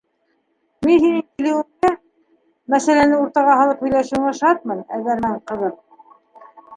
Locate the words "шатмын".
4.39-4.81